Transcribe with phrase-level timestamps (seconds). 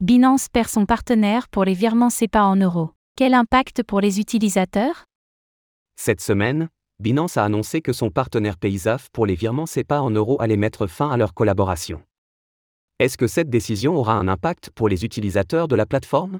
[0.00, 2.90] Binance perd son partenaire pour les virements SEPA en euros.
[3.16, 5.06] Quel impact pour les utilisateurs?
[5.96, 6.68] Cette semaine,
[7.00, 10.86] Binance a annoncé que son partenaire Paysaf pour les virements SEPA en euros allait mettre
[10.86, 12.00] fin à leur collaboration.
[13.00, 16.38] Est-ce que cette décision aura un impact pour les utilisateurs de la plateforme?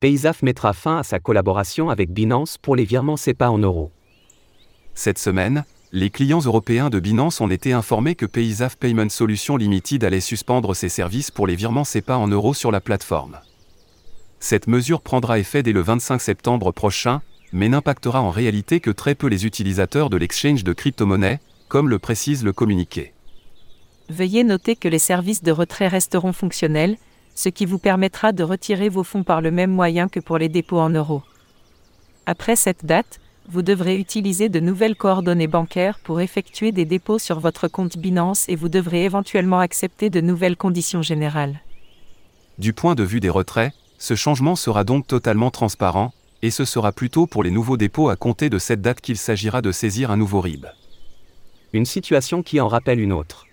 [0.00, 3.92] Paysaf mettra fin à sa collaboration avec Binance pour les virements SEPA en euros.
[4.94, 10.02] Cette semaine, les clients européens de Binance ont été informés que Paysaf Payment Solutions Limited
[10.04, 13.38] allait suspendre ses services pour les virements SEPA en euros sur la plateforme.
[14.40, 17.20] Cette mesure prendra effet dès le 25 septembre prochain,
[17.52, 21.98] mais n'impactera en réalité que très peu les utilisateurs de l'exchange de crypto-monnaies, comme le
[21.98, 23.12] précise le communiqué.
[24.08, 26.96] Veuillez noter que les services de retrait resteront fonctionnels,
[27.34, 30.48] ce qui vous permettra de retirer vos fonds par le même moyen que pour les
[30.48, 31.22] dépôts en euros.
[32.24, 37.40] Après cette date, vous devrez utiliser de nouvelles coordonnées bancaires pour effectuer des dépôts sur
[37.40, 41.60] votre compte Binance et vous devrez éventuellement accepter de nouvelles conditions générales.
[42.58, 46.92] Du point de vue des retraits, ce changement sera donc totalement transparent, et ce sera
[46.92, 50.16] plutôt pour les nouveaux dépôts à compter de cette date qu'il s'agira de saisir un
[50.16, 50.66] nouveau RIB.
[51.72, 53.46] Une situation qui en rappelle une autre.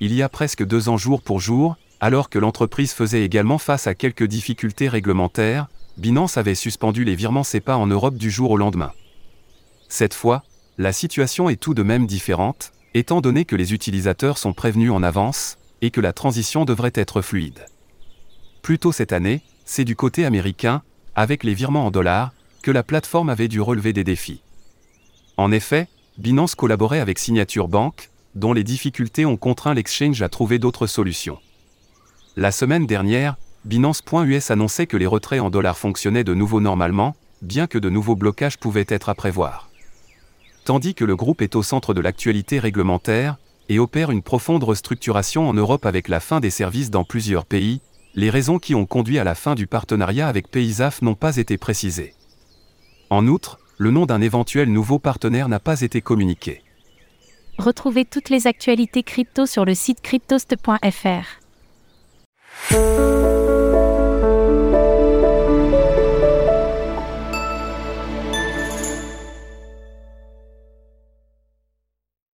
[0.00, 3.86] Il y a presque deux ans jour pour jour, alors que l'entreprise faisait également face
[3.86, 8.56] à quelques difficultés réglementaires, Binance avait suspendu les virements SEPA en Europe du jour au
[8.56, 8.92] lendemain.
[9.88, 10.42] Cette fois,
[10.76, 15.02] la situation est tout de même différente, étant donné que les utilisateurs sont prévenus en
[15.02, 17.66] avance, et que la transition devrait être fluide.
[18.62, 20.82] Plus tôt cette année, c'est du côté américain,
[21.14, 24.42] avec les virements en dollars, que la plateforme avait dû relever des défis.
[25.36, 30.58] En effet, Binance collaborait avec Signature Bank, dont les difficultés ont contraint l'exchange à trouver
[30.58, 31.38] d'autres solutions.
[32.36, 37.66] La semaine dernière, Binance.us annonçait que les retraits en dollars fonctionnaient de nouveau normalement, bien
[37.66, 39.68] que de nouveaux blocages pouvaient être à prévoir.
[40.64, 45.48] Tandis que le groupe est au centre de l'actualité réglementaire et opère une profonde restructuration
[45.48, 47.80] en Europe avec la fin des services dans plusieurs pays,
[48.14, 51.58] les raisons qui ont conduit à la fin du partenariat avec Paysaf n'ont pas été
[51.58, 52.14] précisées.
[53.10, 56.62] En outre, le nom d'un éventuel nouveau partenaire n'a pas été communiqué.
[57.58, 61.40] Retrouvez toutes les actualités crypto sur le site cryptost.fr.